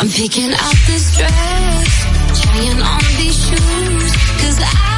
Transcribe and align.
I'm 0.00 0.08
picking 0.10 0.52
out 0.52 0.76
this 0.86 1.16
dress, 1.16 2.40
trying 2.40 2.80
on 2.80 3.02
these 3.18 3.36
shoes, 3.48 4.12
cause 4.40 4.60
I'll 4.60 4.97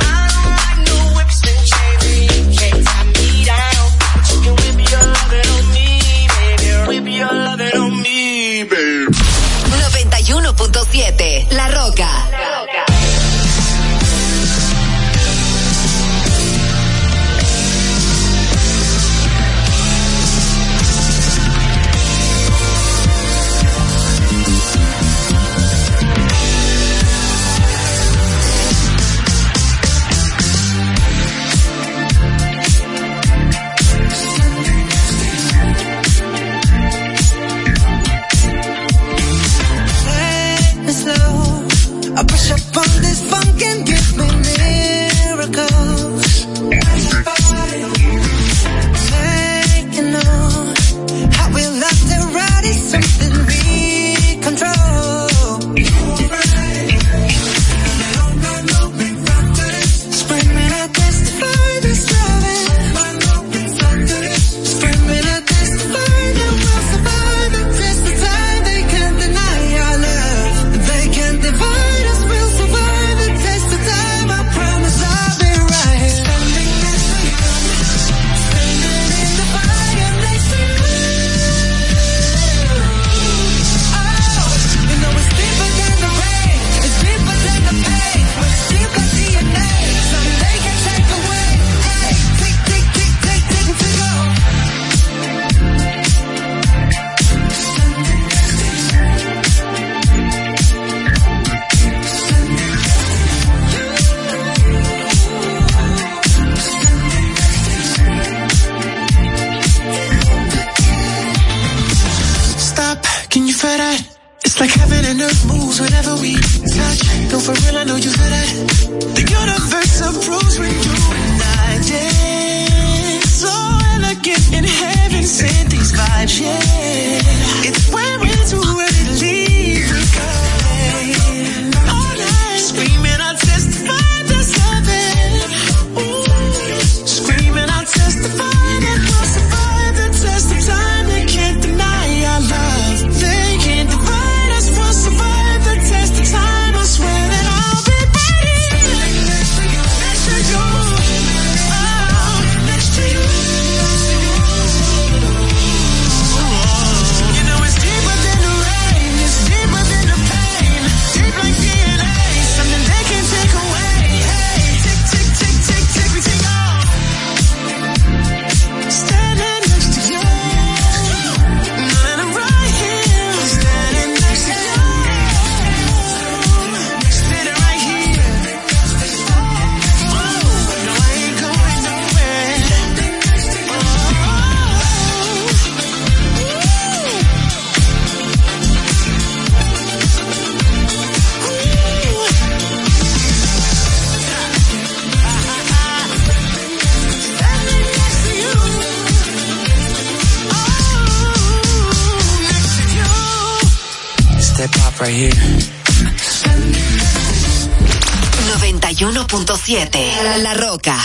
La 209.73 210.53
Roca. 210.53 210.97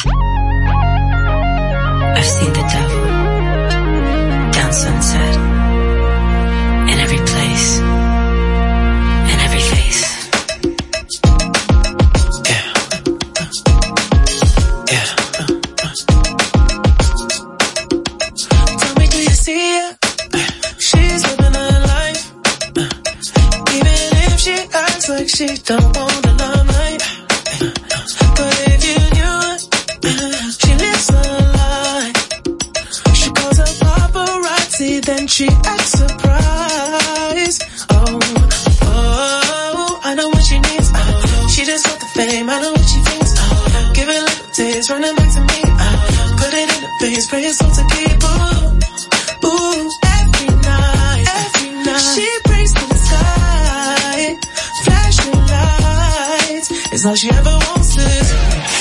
all 57.06 57.14
she 57.14 57.30
ever 57.30 57.50
wants 57.50 57.96
is 57.96 58.32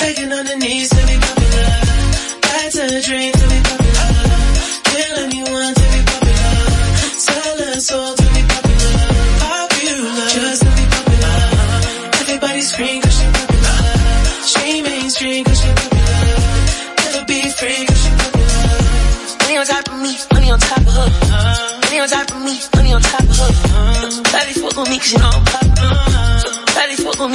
begging 0.01 0.33
on 0.33 0.45
her 0.47 0.57
knees 0.57 0.89
to 0.89 0.95
be 1.05 1.17
popular. 1.19 1.75
That's 2.41 2.75
a 2.75 3.01
dream. 3.01 3.34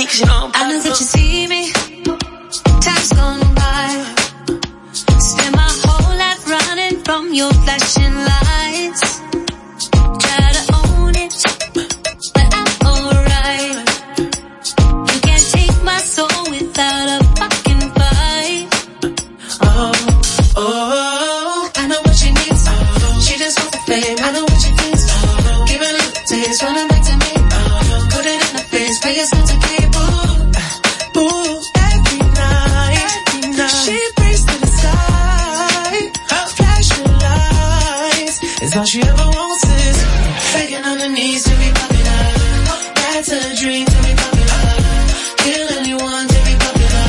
me, 0.01 0.51
I 0.55 0.71
know 0.71 0.81
that 0.81 0.99
you 0.99 1.07
see 1.07 1.47
me. 1.47 1.90
Cause 38.71 38.79
all 38.79 38.85
she 38.85 39.03
ever 39.03 39.27
wants 39.27 39.65
is 39.67 39.99
faking 40.55 40.85
on 40.85 41.01
her 41.01 41.09
knees 41.09 41.43
to 41.43 41.51
be 41.59 41.71
popular. 41.75 42.23
That's 42.95 43.29
her 43.35 43.55
dream 43.59 43.85
to 43.85 43.99
be 44.07 44.13
popular. 44.15 44.63
Kill 45.43 45.67
anyone 45.75 46.27
to 46.31 46.39
be 46.47 46.55
popular. 46.55 47.07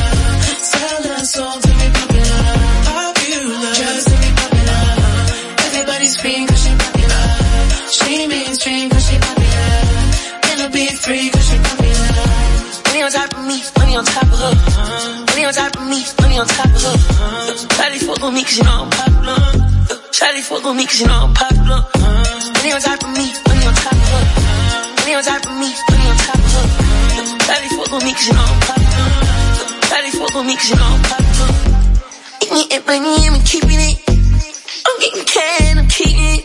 Sell 0.58 1.02
her 1.06 1.22
soul 1.22 1.54
to 1.62 1.72
be 1.78 1.88
popular. 1.94 2.42
Popular. 2.82 3.74
Just 3.78 4.08
to 4.10 4.16
be 4.18 4.30
popular. 4.42 4.82
Everybody's 5.70 6.16
fiend 6.18 6.48
cause 6.48 6.62
she 6.66 6.72
popular. 6.82 7.26
She 7.94 8.26
mainstream 8.26 8.90
cause 8.90 9.06
she 9.06 9.16
popular. 9.22 9.78
And 10.50 10.62
I'll 10.66 10.74
be 10.74 10.86
free 10.98 11.30
cause 11.30 11.46
she 11.46 11.58
popular. 11.62 12.10
Money 12.90 13.02
on 13.06 13.10
top 13.14 13.38
of 13.38 13.44
me, 13.46 13.62
money 13.78 13.94
on 13.94 14.04
top 14.04 14.26
of 14.34 14.38
her. 14.42 14.54
Money 15.30 15.44
on 15.46 15.54
top 15.54 15.76
of 15.78 15.86
me, 15.86 16.02
money 16.22 16.38
on 16.42 16.46
top 16.58 16.74
of 16.74 16.82
her. 16.82 16.96
Probably 17.70 17.98
fuck 18.02 18.18
with 18.18 18.34
me 18.34 18.42
cause 18.42 18.58
you 18.58 18.64
know 18.64 18.82
I'm 18.82 18.90
popular 18.90 19.11
fuck 20.52 20.64
with 20.68 20.76
me 20.76 20.84
cause 20.84 21.00
you 21.00 21.06
know 21.06 21.24
I'm 21.24 21.32
popular. 21.32 21.80
Money 22.60 22.72
on 22.76 22.80
top 22.80 23.00
of 23.00 23.10
me, 23.16 23.26
money 23.48 23.64
on 23.64 23.74
top 23.74 23.96
of 23.96 24.08
her. 24.12 24.24
Money 25.00 25.14
on 25.16 25.24
top 25.24 25.46
of 25.48 25.56
me, 25.56 25.70
money 25.88 26.06
on 26.12 26.16
top 26.20 26.36
of 26.36 26.52
her. 26.52 26.66
Glad 27.40 27.64
fuck 27.72 27.92
with 27.92 28.04
me 28.04 28.12
cause 28.12 28.26
you 28.28 28.34
know 28.36 28.44
I'm 28.52 28.60
popular. 28.68 29.08
Glad 29.88 30.04
fuck 30.12 30.34
with 30.36 30.46
me 30.46 30.54
cause 30.56 30.68
you 30.68 30.76
know 30.76 30.92
I'm 30.92 31.02
popular. 31.08 31.50
It 32.42 32.48
me 32.52 32.62
and 32.68 32.84
money, 32.84 33.28
I'm 33.32 33.40
keeping 33.48 33.80
it. 33.80 33.96
I'm 34.84 34.96
getting 35.00 35.24
can, 35.24 35.78
I'm 35.78 35.88
keeping 35.88 36.20
it. 36.20 36.44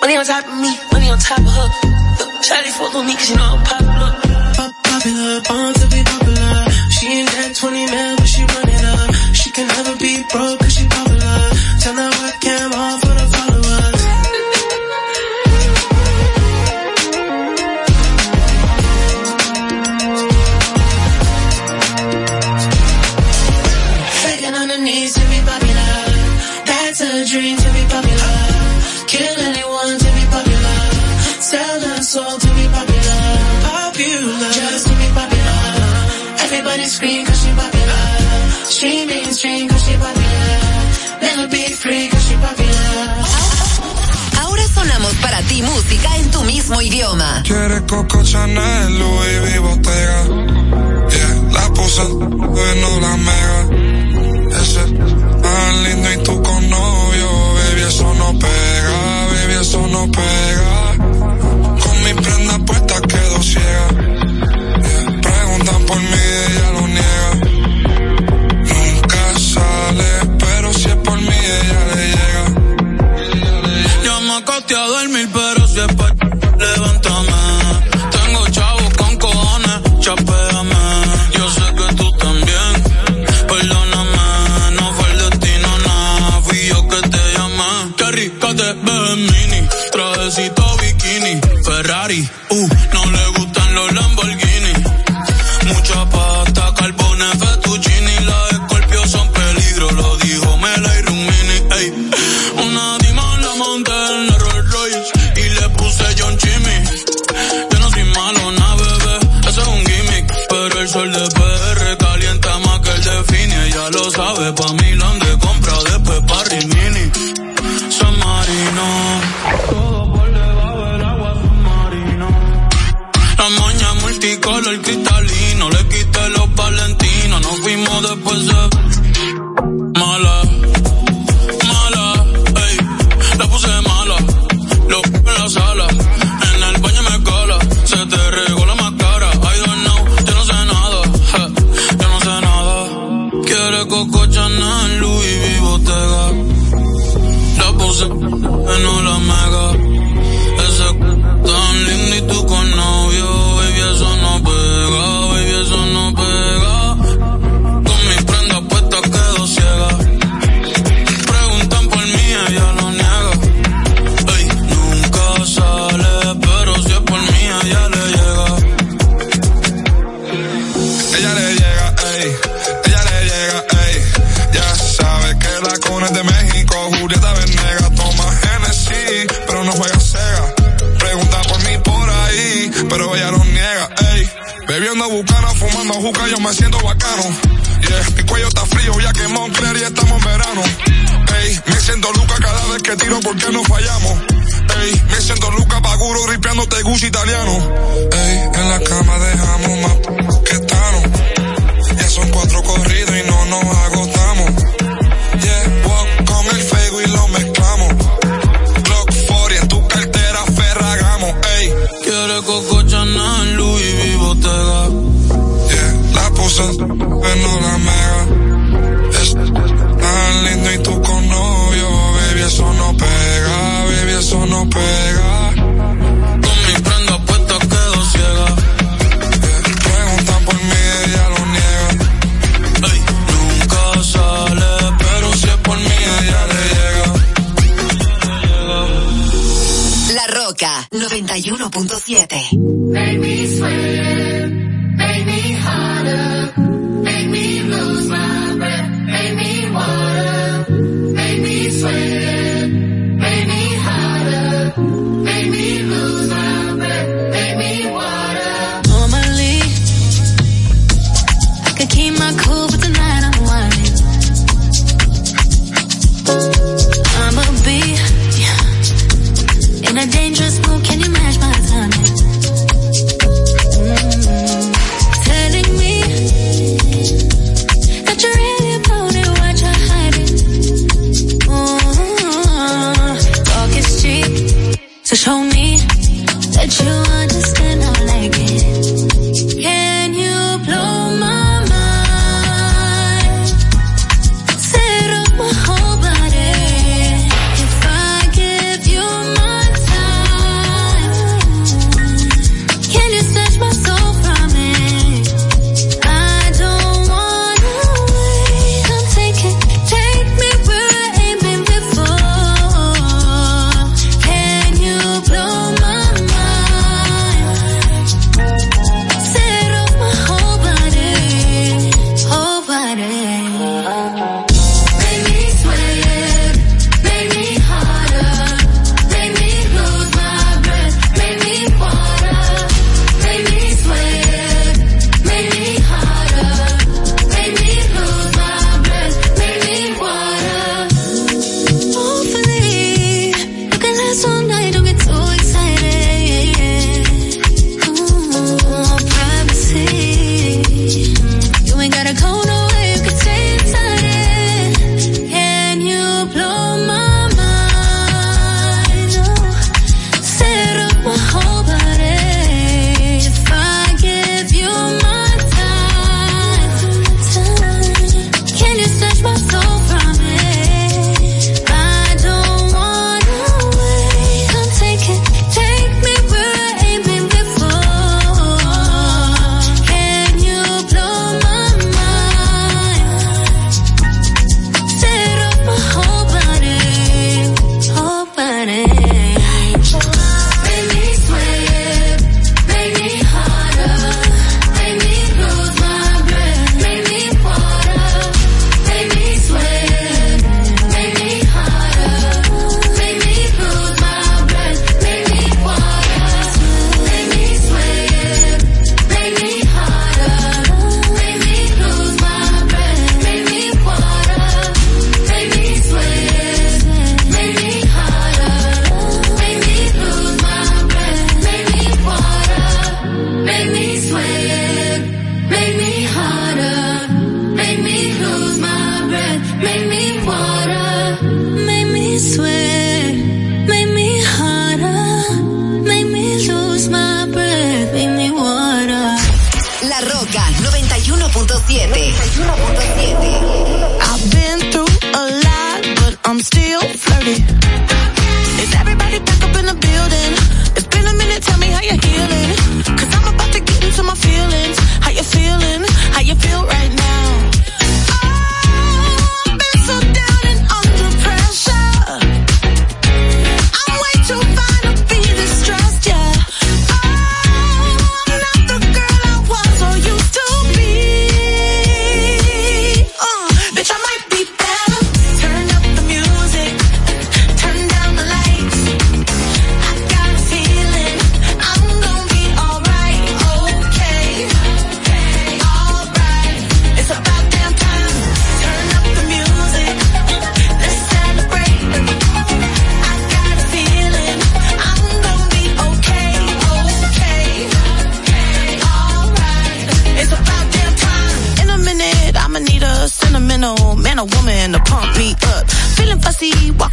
Money 0.00 0.16
on 0.16 0.24
top 0.24 0.46
of 0.46 0.54
me, 0.62 0.70
money 0.92 1.10
on 1.10 1.18
top 1.18 1.42
of 1.42 1.50
her. 1.50 1.68
Shawty 2.46 2.70
fuck 2.78 2.94
with 2.94 3.06
me 3.06 3.14
cause 3.14 3.30
you 3.30 3.36
know 3.36 3.58
I'm 3.58 3.64
popular. 3.66 4.11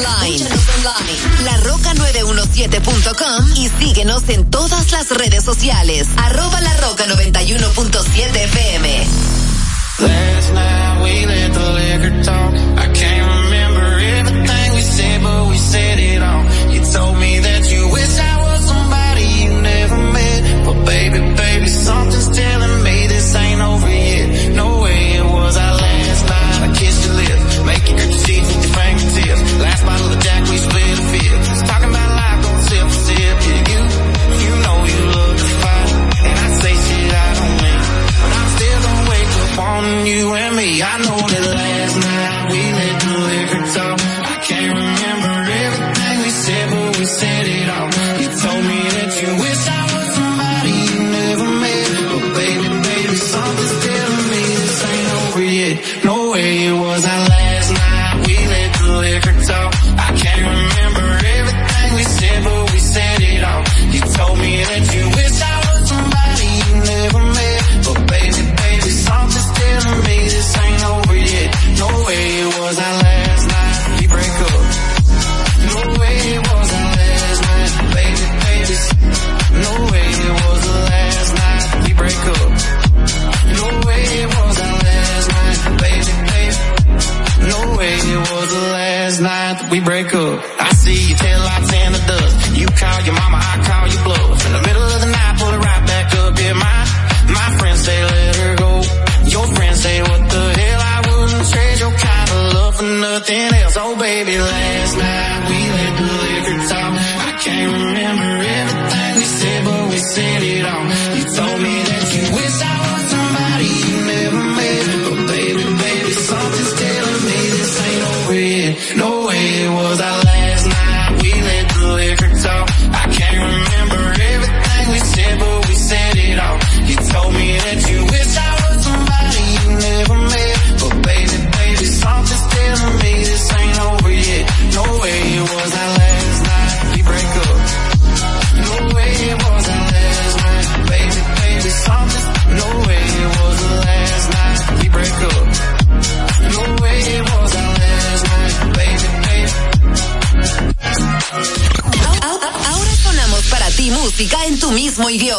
online. 0.00 0.48
La 1.44 1.56
Roca 1.58 1.94
917.com 1.94 3.56
y 3.56 3.68
síguenos 3.68 4.28
en 4.28 4.48
todas 4.50 4.90
las 4.92 5.10
redes 5.10 5.44
sociales. 5.44 6.08
Arroba 6.16 6.60
Larroca 6.60 7.06
91.7 7.06 8.36
FM. 8.36 9.06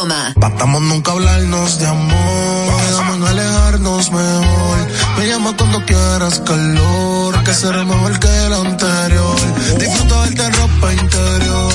Roma. 0.02 0.34
Tratamos 0.40 0.82
nunca 0.82 1.12
hablarnos 1.12 1.78
de 1.78 1.86
amor, 1.86 2.76
quedamos 2.82 3.28
alejarnos 3.28 4.10
mejor. 4.10 4.78
Me 5.16 5.28
llama 5.28 5.56
cuando 5.56 5.84
quieras 5.86 6.40
calor, 6.40 7.44
que 7.44 7.54
será 7.54 7.84
mejor 7.84 8.18
que 8.18 8.26
el 8.46 8.52
anterior. 8.52 9.36
Disfruta 9.78 10.26
de 10.26 10.50
ropa 10.50 10.92
interior. 10.92 11.72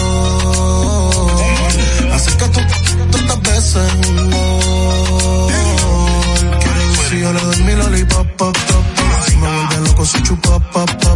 Así 2.13 2.31
que 2.31 2.45
tú, 2.49 2.59
tantas 3.11 3.41
veces 3.43 3.93
un 4.09 4.31
gol. 4.31 5.53
Quiero 6.59 6.79
decir, 6.91 7.19
yo 7.19 7.33
le 7.33 7.39
doy 7.39 7.63
mi 7.63 7.75
lollipop, 7.75 8.27
pop, 8.35 8.57
pop. 8.57 8.85
Si 9.25 9.35
me 9.37 9.47
vuelve 9.47 9.89
loco, 9.89 10.05
soy 10.05 10.23
chupa, 10.23 10.59
pop, 10.71 10.89
pop. 10.91 11.06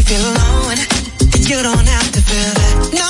you 0.00 0.16
feel 0.16 0.32
alone, 0.32 0.78
you 1.46 1.62
don't 1.62 1.86
have 1.86 2.12
to 2.12 2.22
feel 2.22 2.54
that. 2.54 2.90
No. 2.94 3.09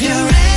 if 0.00 0.04
you're 0.04 0.26
ready 0.26 0.47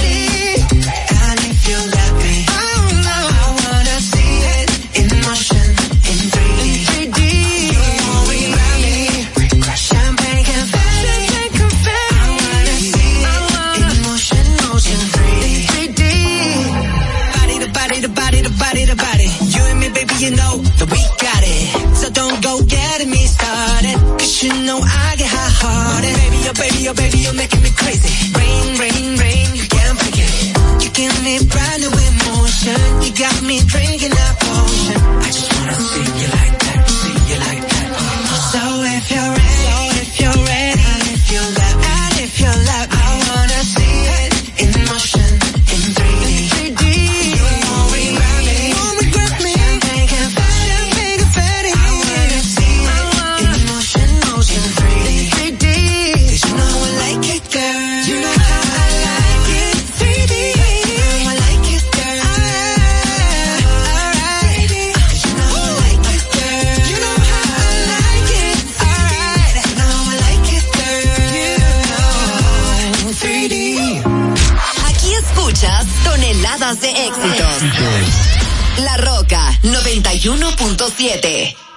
91.7. 80.21 81.70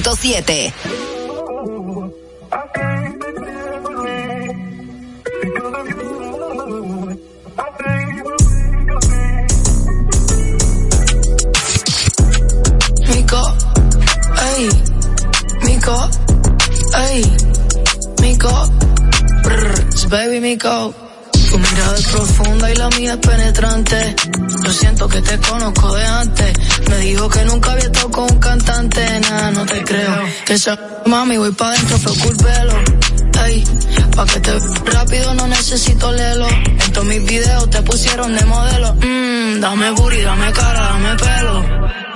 91.7. 0.00 1.01
mami 31.06 31.38
voy 31.38 31.50
pa' 31.52 31.70
dentro, 31.70 31.98
fue 31.98 32.12
culpelo. 32.18 32.74
Ey, 33.46 33.64
pa' 34.14 34.26
que 34.26 34.40
te 34.40 34.58
rápido 34.84 35.32
no 35.34 35.46
necesito 35.46 36.12
lelo. 36.12 36.46
En 36.48 36.92
todos 36.92 37.06
mis 37.06 37.24
videos 37.24 37.70
te 37.70 37.80
pusieron 37.82 38.34
de 38.34 38.44
modelo. 38.44 38.94
Mmm, 38.94 39.60
dame 39.60 39.90
booty, 39.92 40.20
dame 40.20 40.52
cara, 40.52 40.80
dame 40.80 41.16
pelo. 41.16 41.54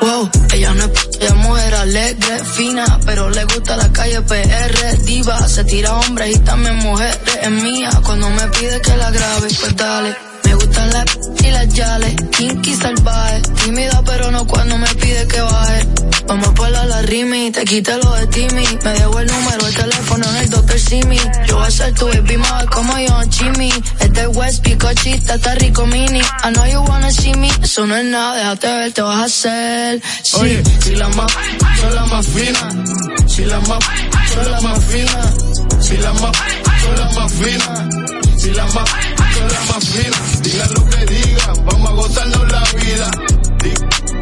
Wow, 0.02 0.30
ella 0.52 0.74
no 0.74 0.84
es 0.84 0.90
ella 1.18 1.28
es 1.28 1.34
mujer 1.36 1.74
alegre, 1.74 2.44
fina, 2.44 3.00
pero 3.06 3.30
le 3.30 3.44
gusta 3.44 3.76
la 3.76 3.90
calle 3.90 4.20
PR, 4.20 4.98
diva, 5.04 5.48
se 5.48 5.64
tira 5.64 5.94
hombres 5.94 6.36
y 6.36 6.38
también 6.40 6.76
mujeres, 6.76 7.18
es 7.40 7.50
mía, 7.50 7.90
cuando 8.04 8.28
me 8.28 8.46
pide 8.48 8.82
que 8.82 8.96
la 8.98 9.10
grabe, 9.10 9.48
pues 9.58 9.76
dale. 9.76 10.35
Gustan 10.76 10.92
las 10.92 11.04
p- 11.06 11.48
y 11.48 11.50
las 11.52 11.68
yales, 11.72 12.14
kinky 12.36 12.74
salvaje, 12.74 13.40
tímida 13.64 14.02
pero 14.04 14.30
no 14.30 14.46
cuando 14.46 14.76
me 14.76 14.86
pide 14.96 15.26
que 15.26 15.40
baje. 15.40 15.86
Vamos 16.26 16.48
por 16.50 16.68
la, 16.68 16.84
la 16.84 17.00
rimi, 17.00 17.50
te 17.50 17.64
quité 17.64 17.96
lo 17.96 18.12
de 18.12 18.26
Timmy, 18.26 18.66
me 18.84 18.90
dejó 18.92 19.20
el 19.20 19.26
número, 19.26 19.66
el 19.66 19.74
teléfono 19.74 20.26
en 20.28 20.36
el 20.36 20.50
Dr. 20.50 20.78
Simi. 20.78 21.18
Yo 21.48 21.56
voy 21.56 21.66
a 21.66 21.70
ser 21.70 21.94
tu 21.94 22.06
baby 22.08 22.36
mother 22.36 22.68
como 22.68 22.98
yo, 22.98 23.20
Jimmy. 23.30 23.72
Es 24.00 24.12
de 24.12 24.26
West, 24.26 24.62
picochita, 24.64 25.34
está 25.36 25.54
rico 25.54 25.86
mini. 25.86 26.20
I 26.20 26.52
know 26.52 26.66
you 26.66 26.80
wanna 26.82 27.10
see 27.10 27.32
me, 27.36 27.48
eso 27.62 27.86
no 27.86 27.96
es 27.96 28.04
nada, 28.04 28.36
déjate 28.36 28.66
ver, 28.66 28.92
te 28.92 29.00
vas 29.00 29.16
a 29.20 29.24
hacer. 29.24 30.02
Sí, 30.22 30.62
si 30.84 30.96
la 30.96 31.08
más, 31.10 31.32
son 31.80 31.94
la 31.94 32.04
más 32.06 32.26
fina. 32.26 32.84
Si 33.26 33.44
la 33.46 33.60
más, 33.60 33.78
son 34.34 34.50
la 34.52 34.60
más 34.60 34.84
fina. 34.84 35.32
Si 35.80 35.96
la 35.96 36.12
más, 36.12 36.32
son 36.82 36.96
la 36.98 37.10
más 37.18 37.32
fina. 37.32 37.88
Si 38.36 38.50
la 38.50 38.64
más, 38.66 38.84
la 39.40 39.60
más 39.72 39.84
fina. 39.88 40.16
Digan 40.42 40.74
lo 40.74 40.84
que 40.88 41.06
digan, 41.06 41.64
vamos 41.66 41.90
a 41.90 41.92
gozarnos 41.94 42.52
la 42.52 42.64
vida. 42.80 43.10
Di- 43.62 43.70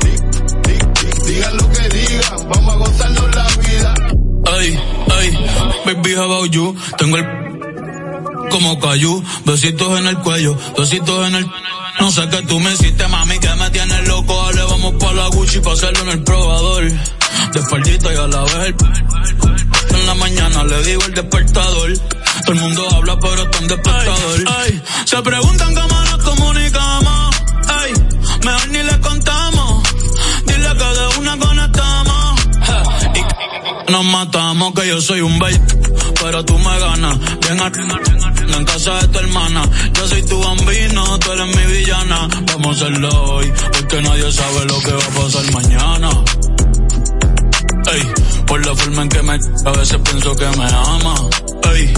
di- 0.04 0.16
di- 0.64 0.78
di- 1.00 1.32
Digan 1.32 1.56
lo 1.56 1.70
que 1.70 1.88
digan, 1.88 2.48
vamos 2.48 2.74
a 2.74 2.78
gozarnos 2.78 3.34
la 3.34 3.46
vida. 3.68 3.94
Ay, 4.46 4.78
ay, 5.18 5.38
baby, 5.86 6.14
how 6.14 6.24
about 6.24 6.50
you? 6.50 6.74
Tengo 6.98 7.16
el 7.16 7.44
como 8.50 8.78
cayú, 8.78 9.22
besitos 9.44 9.98
en 9.98 10.06
el 10.06 10.18
cuello, 10.18 10.56
besitos 10.78 11.26
en 11.28 11.34
el... 11.34 11.46
No 12.00 12.10
sé 12.10 12.28
qué 12.28 12.42
tú 12.42 12.60
me 12.60 12.72
hiciste, 12.72 13.06
mami, 13.08 13.38
que 13.38 13.52
me 13.54 13.70
tienes 13.70 14.06
loco. 14.06 14.34
Dale, 14.46 14.62
vamos 14.64 14.94
pa' 15.00 15.12
la 15.12 15.28
Gucci 15.28 15.60
pa' 15.60 15.72
hacerlo 15.72 16.02
en 16.02 16.08
el 16.10 16.22
probador. 16.24 16.84
De 16.84 17.60
y 17.60 18.16
a 18.16 18.26
la 18.26 18.42
vez 18.44 18.54
el... 18.54 18.74
En 19.96 20.06
la 20.06 20.14
mañana 20.14 20.64
le 20.64 20.82
digo 20.84 21.02
el 21.04 21.14
despertador. 21.14 21.92
Todo 22.42 22.52
el 22.52 22.60
mundo 22.60 22.88
habla, 22.94 23.18
pero 23.18 23.42
está 23.42 23.58
en 23.58 23.68
despertador. 23.68 24.44
Ay, 24.58 24.82
se 25.04 25.22
preguntan 25.22 25.74
cómo 25.74 26.00
nos 26.00 26.18
comunicamos. 26.24 27.36
Ay, 27.68 27.92
mejor 28.44 28.68
ni 28.68 28.82
le 28.82 29.00
contamos. 29.00 29.82
Dile 30.46 30.68
que 30.68 30.84
de 30.84 31.18
una 31.18 31.38
conectamos. 31.38 32.40
Y 33.88 33.92
nos 33.92 34.04
matamos, 34.04 34.74
que 34.74 34.88
yo 34.88 35.00
soy 35.00 35.20
un 35.20 35.38
baby, 35.38 35.60
pero 36.20 36.44
tú 36.44 36.58
me 36.58 36.78
ganas. 36.78 37.18
Bien 37.40 37.60
arriba, 37.60 38.00
en 38.56 38.64
casa 38.64 38.94
de 39.00 39.08
tu 39.08 39.18
hermana. 39.18 39.62
Yo 39.94 40.08
soy 40.08 40.22
tu 40.22 40.42
bambino, 40.42 41.18
tú 41.18 41.32
eres 41.32 41.56
mi 41.56 41.72
villana. 41.72 42.28
Vamos 42.52 42.66
a 42.66 42.70
hacerlo 42.86 43.22
hoy, 43.34 43.52
porque 43.72 44.02
nadie 44.02 44.32
sabe 44.32 44.64
lo 44.66 44.80
que 44.80 44.92
va 44.92 45.04
a 45.04 45.22
pasar 45.22 45.52
mañana. 45.52 46.10
Ey, 47.92 48.02
por 48.46 48.64
la 48.64 48.74
forma 48.74 49.02
en 49.02 49.08
que 49.08 49.22
me 49.22 49.32
a 49.32 49.70
veces 49.72 49.98
pienso 50.04 50.36
que 50.36 50.46
me 50.46 50.64
ama. 50.64 51.14
Ey, 51.74 51.94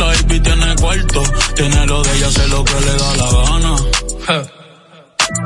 la 0.00 0.06
baby 0.06 0.40
tiene 0.40 0.74
cuarto, 0.76 1.22
tiene 1.54 1.86
lo 1.86 2.02
de 2.02 2.16
ella, 2.16 2.26
hace 2.28 2.48
lo 2.48 2.64
que 2.64 2.80
le 2.80 2.92
da 2.96 3.16
la 3.16 3.30
gana. 3.44 3.76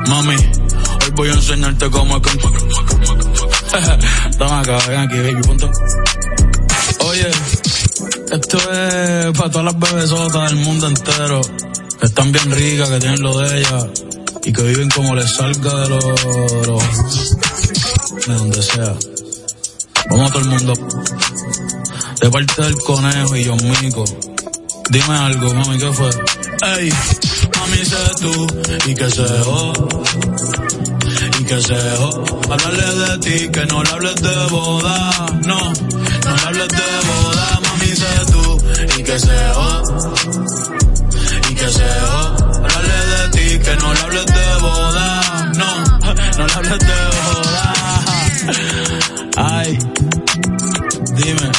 Mami, 0.07 0.35
hoy 0.35 1.11
voy 1.15 1.29
a 1.29 1.33
enseñarte 1.33 1.89
cómo 1.91 2.17
es 2.17 2.21
que... 2.23 2.39
Toma 4.37 4.59
acá, 4.61 4.77
ven 4.87 4.99
aquí, 4.99 5.17
baby, 5.17 5.41
punto. 5.43 5.69
Oye, 6.99 7.29
esto 8.31 8.57
es 8.57 9.37
para 9.37 9.51
todas 9.51 9.65
las 9.65 9.79
bebesotas 9.79 10.49
del 10.51 10.59
mundo 10.61 10.87
entero, 10.87 11.41
que 11.99 12.05
están 12.05 12.31
bien 12.31 12.51
ricas, 12.51 12.89
que 12.89 12.99
tienen 12.99 13.21
lo 13.21 13.37
de 13.39 13.59
ella, 13.59 13.87
y 14.43 14.53
que 14.53 14.61
viven 14.63 14.89
como 14.89 15.15
les 15.15 15.29
salga 15.31 15.75
de 15.81 15.89
los... 15.89 16.03
de 16.03 16.67
los- 16.67 17.35
de 18.27 18.33
donde 18.33 18.61
sea. 18.63 18.95
Vamos 20.09 20.29
a 20.29 20.33
todo 20.33 20.41
el 20.43 20.49
mundo. 20.49 20.73
De 22.21 22.29
parte 22.31 22.61
del 22.63 22.75
conejo 22.77 23.35
y 23.35 23.43
yo 23.43 23.55
mico. 23.55 24.03
Dime 24.89 25.15
algo, 25.15 25.53
mami, 25.53 25.77
¿qué 25.77 25.91
fue? 25.91 26.09
Ey, 26.77 26.89
mami, 27.57 27.85
sé 27.85 27.97
tú, 28.21 28.47
y 28.85 28.93
que 28.93 29.09
se 29.09 29.27
jo, 29.43 29.73
y 31.39 31.43
que 31.43 31.61
se 31.61 31.75
jo. 31.97 32.23
Hablarle 32.49 32.95
de 32.95 33.17
ti, 33.19 33.49
que 33.49 33.65
no 33.65 33.83
le 33.83 33.89
hables 33.89 34.15
de 34.15 34.45
boda, 34.51 35.25
no, 35.45 35.59
no 35.59 36.35
le 36.35 36.45
hables 36.45 36.67
de 36.67 36.87
boda, 37.07 37.59
mami, 37.63 37.95
sé 37.95 38.31
tú, 38.31 38.57
y 38.99 39.03
que 39.03 39.19
se 39.19 39.53
jo, 39.53 39.83
y 41.49 41.55
que 41.55 41.69
se. 41.69 41.85
Hablarle 42.63 42.99
de 43.11 43.29
ti, 43.31 43.59
que 43.59 43.75
no 43.77 43.93
le 43.93 43.99
hables 44.01 44.25
de 44.25 44.55
boda, 44.61 45.51
no, 45.55 45.83
no 46.37 46.47
le 46.47 46.53
hables 46.53 46.79
de 46.79 46.95
boda. 47.25 47.73
Ay, 49.37 49.77
dime. 51.15 51.51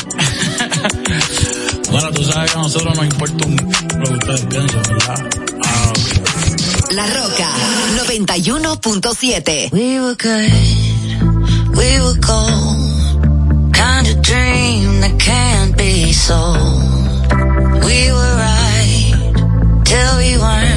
Bueno, 1.96 2.10
tú 2.10 2.24
sabes 2.24 2.52
que 2.52 2.58
a 2.58 2.60
nosotros 2.60 2.94
nos 2.94 3.06
importa 3.06 3.46
un 3.46 3.56
lo 3.56 4.04
que 4.04 4.14
ustedes 4.16 4.44
piensan, 4.50 4.82
¿verdad? 4.82 5.30
Ah, 5.64 5.92
ok. 5.92 6.92
La 6.92 7.06
Roca 7.06 7.48
91.7. 8.06 9.72
We 9.72 9.98
were 9.98 10.14
good, 10.14 10.52
we 11.74 11.98
were 12.02 12.20
gold. 12.20 13.72
Kind 13.72 14.08
of 14.08 14.20
dream 14.20 15.00
that 15.00 15.18
can't 15.18 15.74
be 15.78 16.12
sold. 16.12 16.82
We 17.82 18.12
were 18.12 18.36
right 18.36 19.14
till 19.86 20.18
we 20.18 20.36
weren't. 20.36 20.75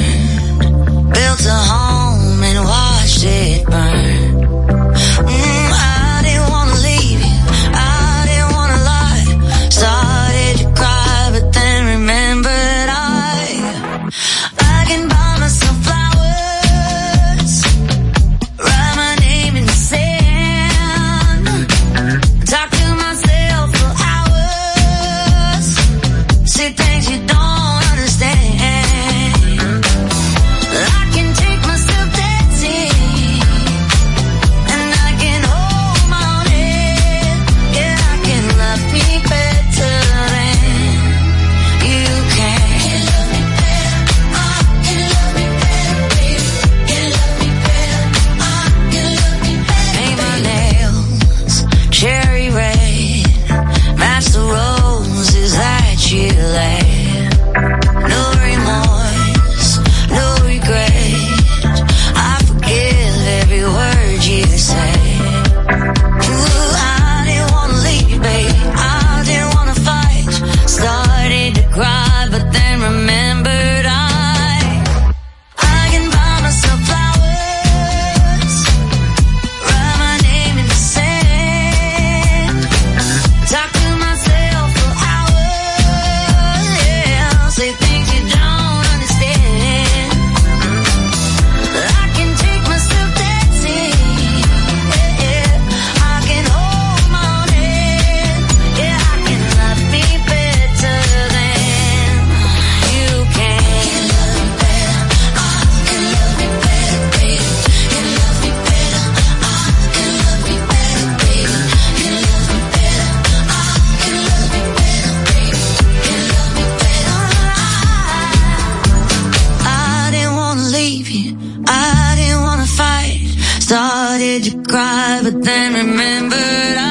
you 124.46 124.62
cry, 124.62 125.20
but 125.22 125.42
then 125.42 125.74
remembered 125.74 126.76
I 126.78 126.89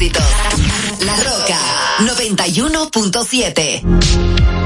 La 0.00 1.16
Roca 1.16 1.58
91.7. 1.98 4.59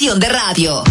estación 0.00 0.18
de 0.18 0.28
radio. 0.30 0.82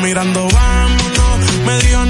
Mirando, 0.00 0.48
vámonos. 0.48 1.56
Me 1.64 1.78
dijo 1.78 2.04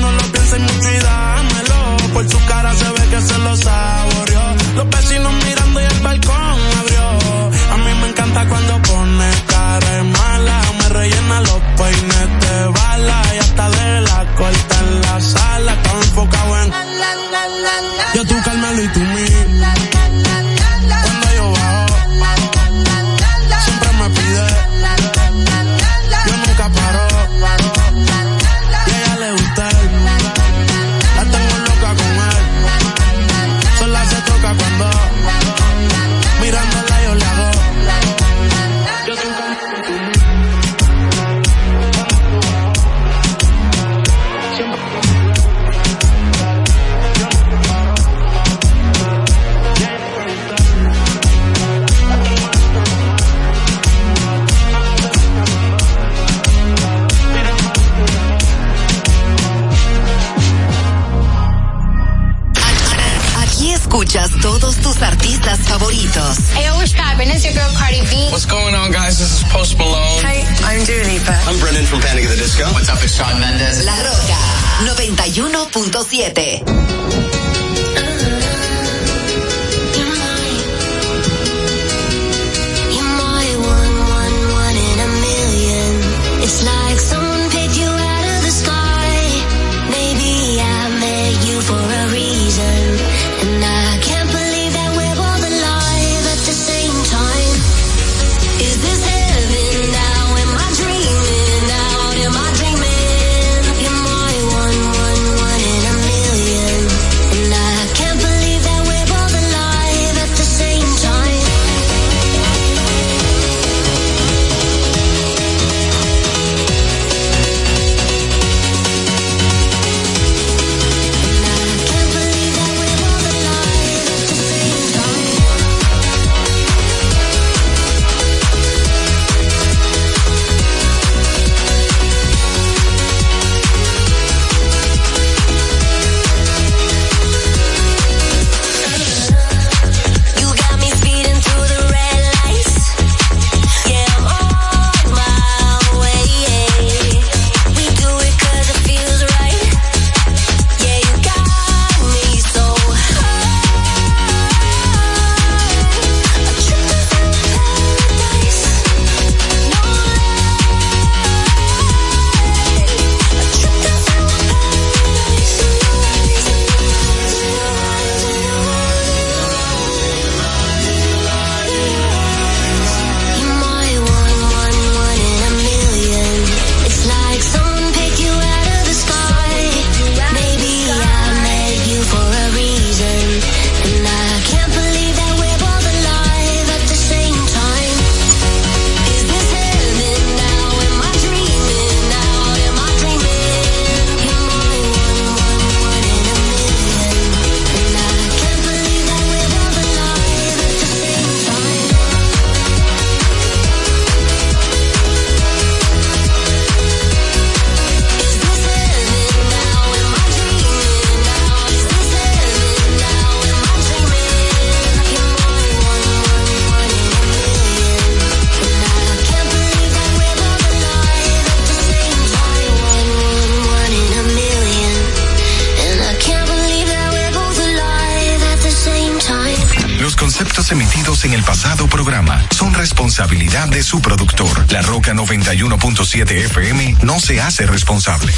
en 231.25 231.35
el 231.35 231.43
pasado 231.43 231.87
programa 231.87 232.47
son 232.51 232.73
responsabilidad 232.73 233.69
de 233.69 233.83
su 233.83 234.01
productor. 234.01 234.67
La 234.73 234.81
Roca 234.83 235.13
91.7 235.13 236.31
FM 236.31 236.97
no 237.03 237.21
se 237.21 237.41
hace 237.41 237.67
responsable. 237.67 238.33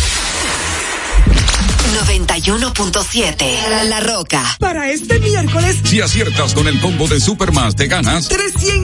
91.7 2.06 3.88
La 3.88 4.00
Roca. 4.00 4.42
Para 4.58 4.90
este 4.90 5.20
miércoles, 5.20 5.76
Si 5.84 6.00
aciertas 6.00 6.54
con 6.54 6.66
el 6.66 6.80
combo 6.80 7.06
de 7.06 7.20
Supermas, 7.20 7.76
te 7.76 7.86
ganas. 7.86 8.28
315 8.28 8.81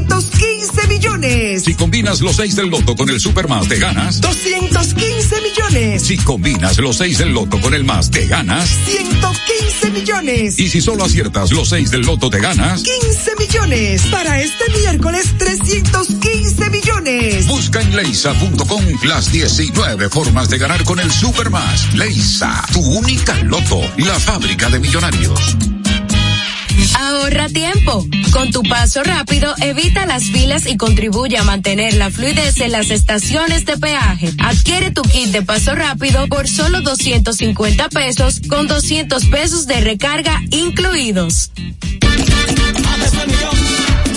millones. 0.99 1.65
Si 1.65 1.75
combinas 1.75 2.21
los 2.21 2.37
6 2.37 2.57
del 2.57 2.69
loto 2.69 2.97
con 2.97 3.09
el 3.09 3.21
Supermas, 3.21 3.69
te 3.69 3.79
ganas. 3.79 4.21
215 4.21 5.41
millones. 5.41 6.03
Si 6.03 6.17
combinas 6.19 6.79
los 6.79 6.97
6 6.97 7.19
del 7.19 7.33
loto 7.33 7.61
con 7.61 7.75
el 7.75 7.85
más, 7.85 8.11
te 8.11 8.27
ganas. 8.27 8.69
115 8.87 9.91
millones. 9.91 10.59
Y 10.59 10.69
si 10.69 10.81
solo 10.81 11.05
aciertas 11.05 11.53
los 11.53 11.69
6 11.69 11.91
del 11.91 12.03
loto, 12.03 12.31
te 12.31 12.41
ganas. 12.41 12.83
15 12.83 13.33
millones. 13.39 14.03
Para 14.11 14.41
este 14.41 14.65
miércoles, 14.77 15.27
315 15.39 16.71
millones. 16.71 17.47
Busca 17.47 17.81
en 17.81 17.95
leisa.com 17.95 18.85
las 19.05 19.31
19 19.31 20.09
formas 20.09 20.49
de 20.51 20.59
ganar 20.59 20.83
con 20.85 20.99
el 20.99 21.11
Supermas. 21.13 21.95
Leisa, 21.95 22.65
tu 22.73 22.81
única 22.81 23.35
loto, 23.45 23.81
la 23.99 24.19
fábrica 24.19 24.69
de 24.69 24.81
millonarios. 24.81 25.57
Ahorra 26.99 27.49
tiempo. 27.49 28.05
Con 28.33 28.51
tu 28.51 28.63
paso 28.65 29.05
rápido, 29.05 29.55
evita 29.61 30.05
las 30.05 30.25
filas 30.25 30.67
y 30.67 30.77
contribuye 30.77 31.39
a 31.39 31.45
mantener 31.45 31.95
la 31.95 32.11
fluidez 32.11 32.61
en 32.61 32.73
las 32.73 32.91
estaciones 32.91 33.65
de 33.65 33.79
peaje. 33.79 34.33
Adquiere 34.39 34.91
tu 34.91 35.03
kit 35.03 35.29
de 35.29 35.43
paso 35.43 35.77
rápido 35.77 36.27
por 36.27 36.49
solo 36.49 36.81
250 36.81 37.89
pesos 37.91 38.41
con 38.49 38.67
200 38.67 39.27
pesos 39.27 39.69
de 39.69 39.81
recarga 39.81 40.41
incluidos. 40.51 41.53
A 42.03 42.97
peso 42.99 43.23
el 43.23 43.31
millón, 43.31 43.57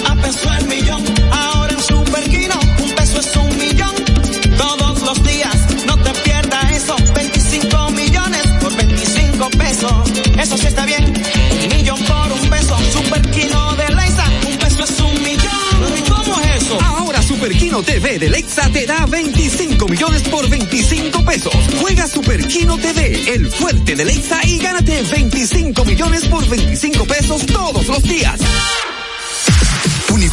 a 0.08 0.16
peso 0.16 0.54
el 0.54 0.66
millón. 0.66 1.04
Ahora 1.32 1.74
en 1.74 1.84
Superquino, 1.84 2.60
un 2.84 2.96
peso 2.96 3.20
es 3.20 3.36
un 3.36 3.58
millón. 3.60 3.96
Todos 4.58 5.02
los 5.04 5.24
días, 5.24 5.56
no 5.86 5.98
te 5.98 6.10
pierdas 6.22 6.72
eso. 6.72 6.96
25 7.14 7.92
millones 7.92 8.48
por 8.60 8.76
25 8.76 9.50
pesos. 9.52 10.12
Eso 10.40 10.58
sí 10.58 10.66
está 10.66 10.86
bien. 10.88 11.01
Superquino 17.72 17.84
TV 18.02 18.20
de 18.20 18.30
Lexa 18.30 18.70
te 18.70 18.86
da 18.86 19.06
25 19.06 19.88
millones 19.88 20.24
por 20.24 20.50
25 20.50 21.24
pesos. 21.24 21.54
Juega 21.80 22.06
Superquino 22.06 22.78
TV, 22.78 23.34
el 23.34 23.50
fuerte 23.50 23.96
de 23.96 24.04
Lexa 24.04 24.46
y 24.46 24.58
gánate 24.58 25.02
25 25.04 25.86
millones 25.86 26.26
por 26.26 26.46
25 26.50 27.06
pesos 27.06 27.46
todos 27.46 27.88
los 27.88 28.04
días. 28.04 28.42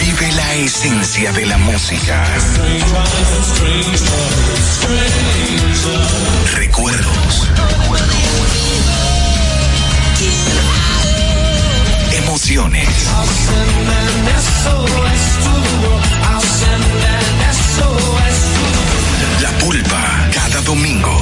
Vive 0.00 0.32
la 0.32 0.54
esencia 0.54 1.32
de 1.32 1.46
la 1.46 1.58
música. 1.58 2.24
Recuerdos. 6.54 7.48
Emociones. 12.12 12.88
La 19.40 19.50
pulpa, 19.58 20.28
cada 20.32 20.60
domingo, 20.62 21.21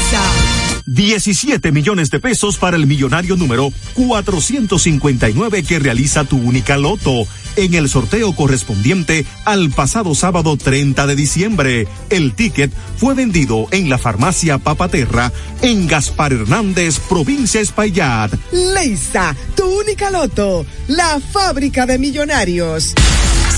17 0.91 1.71
millones 1.71 2.09
de 2.09 2.19
pesos 2.19 2.57
para 2.57 2.75
el 2.75 2.85
millonario 2.85 3.37
número 3.37 3.71
459 3.93 5.63
que 5.63 5.79
realiza 5.79 6.25
tu 6.25 6.37
única 6.37 6.77
loto 6.77 7.25
en 7.55 7.73
el 7.75 7.87
sorteo 7.87 8.35
correspondiente 8.35 9.25
al 9.45 9.69
pasado 9.69 10.13
sábado 10.15 10.57
30 10.57 11.07
de 11.07 11.15
diciembre. 11.15 11.87
El 12.09 12.33
ticket 12.33 12.73
fue 12.97 13.13
vendido 13.13 13.67
en 13.71 13.89
la 13.89 13.97
farmacia 13.97 14.57
Papaterra 14.57 15.31
en 15.61 15.87
Gaspar 15.87 16.33
Hernández, 16.33 16.99
provincia 16.99 17.61
Espaillat. 17.61 18.33
Leisa, 18.51 19.33
tu 19.55 19.63
única 19.63 20.11
loto. 20.11 20.65
La 20.89 21.21
fábrica 21.31 21.85
de 21.85 21.99
millonarios. 21.99 22.93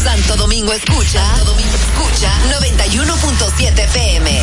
Santo 0.03 0.35
Domingo 0.35 0.71
escucha, 0.71 1.25
Santo 1.35 1.51
Domingo 1.51 1.75
escucha 1.75 2.31
91.7 2.59 3.83
FM. 3.85 4.42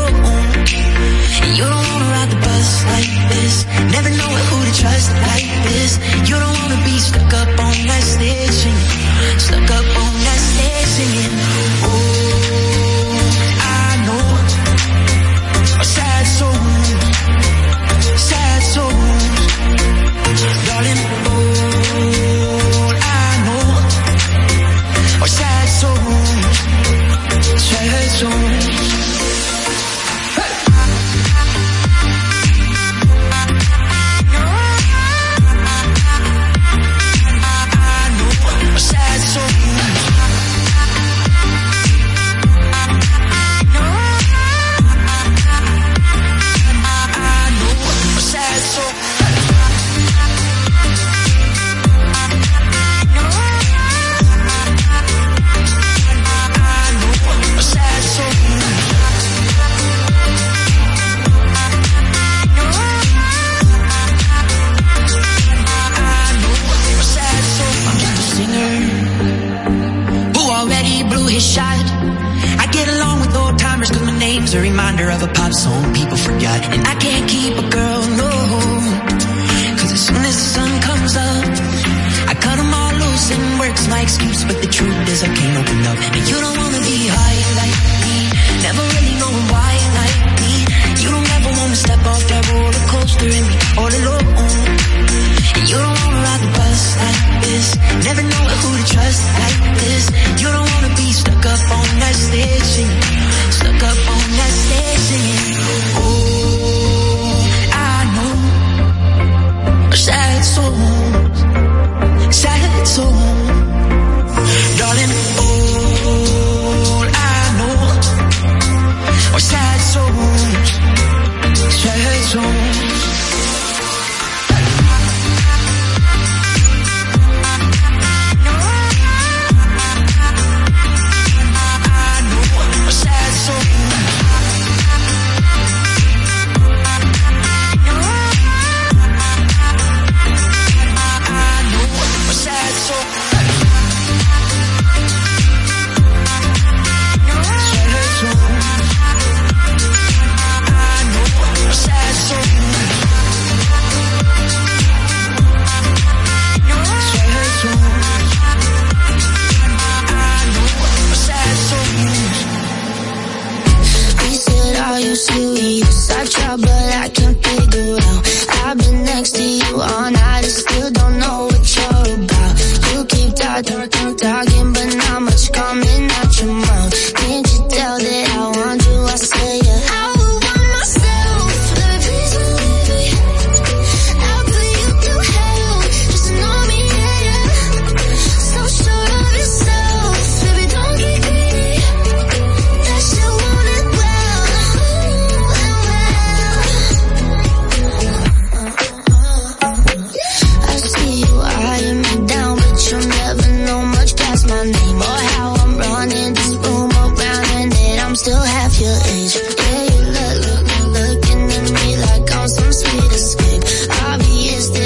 Wanna 6.71 6.85
be 6.85 6.97
stuck 6.97 7.33
up 7.33 7.49
on 7.59 7.75
that 7.87 8.03
stage 8.03 8.49
singing, 8.49 9.39
stuck 9.39 9.71
up 9.71 9.85
on 10.03 10.13
that 10.23 10.39
stage 10.39 10.87
singing. 10.87 11.50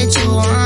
Cho 0.07 0.64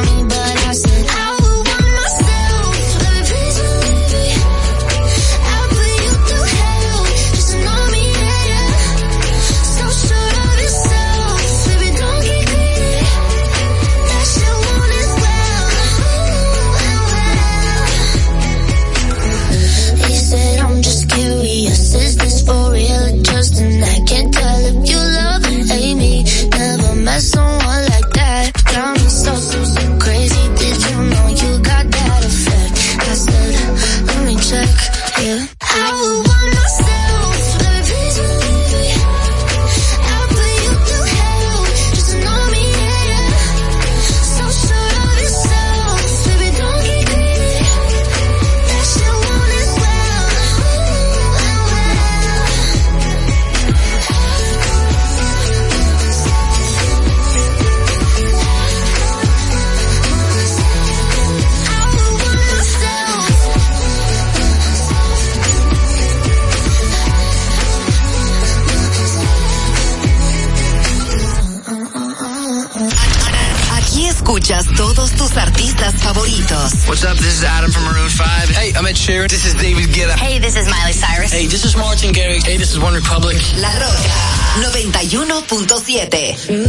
107. 85.83 86.68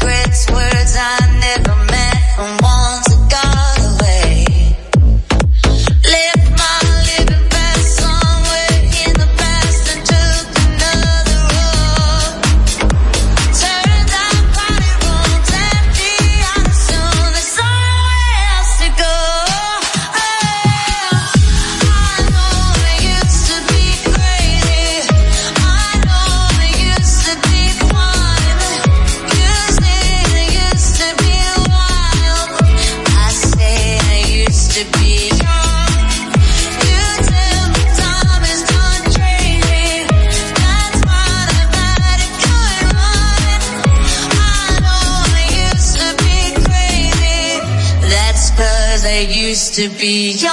To 49.81 49.89
be 49.97 50.33
young. 50.33 50.50